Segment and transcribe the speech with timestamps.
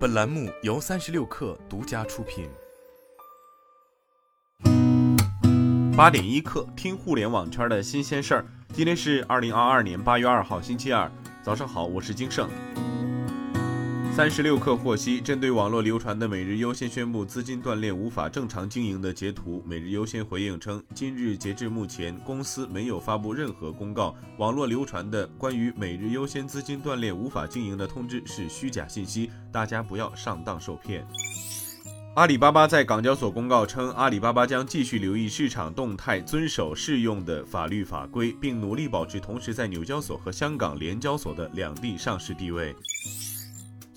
[0.00, 2.48] 本栏目由三十六氪独家出品。
[5.94, 8.46] 八点一刻，听互联网圈的新鲜事儿。
[8.72, 12.48] 今天是二零二二年八月二号，星期二，早上好，我是金盛。
[14.12, 31.06] 三十六氪获悉，针对网络流传的每日优先宣布资金断裂、无法正常经营的截图，每日优先回应称，今日截至目前，公司没有发布任何公告，网络流传的关于每日优先资金断裂、无法经营的通知是虚假信息，大家不要上当受骗。
[32.14, 42.74] 阿里巴巴在港交所公告称，阿里巴巴将继续留意市场动态，遵守适用的法律法规，并努力保持同时在纽交所和香港联交所的两地上市地位。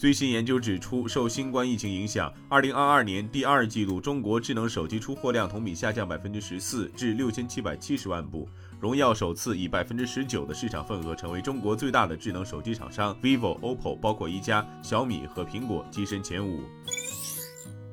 [0.03, 8.45] 最新研究指出，受新冠疫情影响，二零二二年第二季度中国智能手机出货量同比下降百分之十四，至六千七百七十万部。
[8.81, 16.63] 荣耀首次以百分之十九的市场份额成为中国最大的智能手机厂商，vivo、OPPO 包括一加、小米和苹果跻身前五。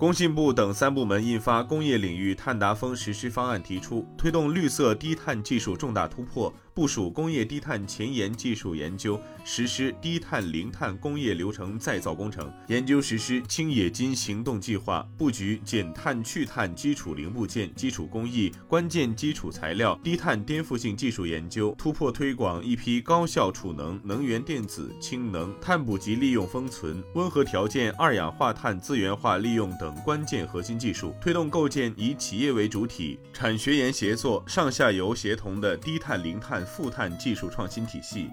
[0.00, 6.50] 工信部等三部门印发工业领域碳达峰实施方案，提出推动绿色低碳技术重大突破。
[6.72, 36.60] 部署工业低碳前沿技术研究，实施低碳零碳工业流程再造工程，研究实施轻冶金行动计划，布局减碳去碳基础零部件、基础工艺、关键基础材料、低碳颠覆性技术研究，突破推广一批高效储能、能源电子、氢能、碳捕集利用封存、温和条件二氧化碳资源化利用等关键核心技术，推动构建以企业为主体、产学研协作、上下游协同的低碳零碳。
[36.70, 38.30] 负碳技术创新体系。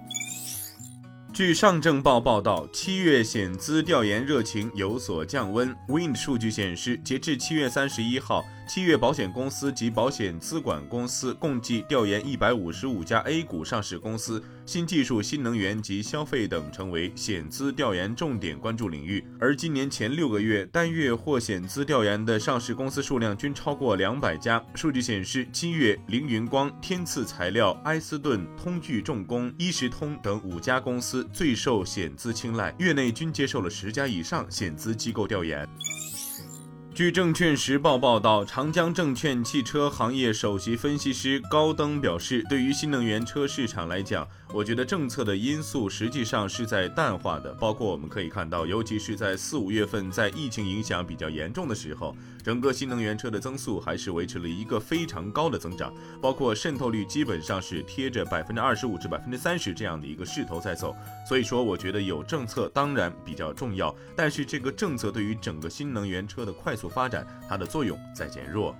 [1.38, 5.72] 据上证报报道，七月险资调研热情有所降温。
[5.86, 8.44] Wind 数据显示，截至七月三十一号。
[8.68, 19.24] 七月，保险公司及保险资管公司共计调研一百五十五家 A 股上市公司，新技术、新能源及消费等成为险资调研重点关注领域。
[19.40, 24.62] 而今年前六个月单月获险资调研的上市公司数量均超过两百家。
[24.74, 35.68] 数据显示，七月凌云光、天赐材料、埃斯顿、通聚重工、一时通等五家公司最受险资青睐，月内均接受了十家以上险资机构调研。
[36.98, 60.96] 据证券时报报道，长江证券汽车行业首席分析师高登表示，对于新能源车市场来讲，我觉得政策的因素实际上是在淡化的，包括我们可以看到，尤其是在四五月份，在疫情影响比较严重的时候，整个新能源车的增速还是维持了一个非常高的增长，包括渗透率基本上是贴着百分之二十五至百分之三十这样的一个势头在走。
[61.28, 68.74] 所以说，我觉得有政策当然比较重要，但是这个政策对于整个新能源车的快速发展，它的作用在减弱。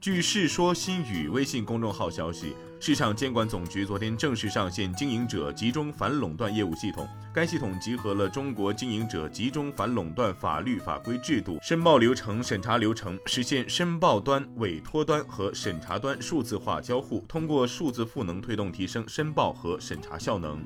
[0.00, 7.06] 据《世说新语》微信公众号消息，市场监管总局昨天正式上线经营者集中反垄断业务系统。
[7.34, 20.64] 该系统集合了中国经营者集中反垄断法律法规制度、申报流程、审查流程，实现申报端、委托端和审查端数字化交互，通过数字赋能推动提升申报和审查效能。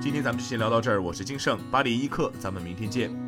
[0.00, 3.23] 今天咱们就先聊到这儿，我是金盛八点一刻，咱们明天见。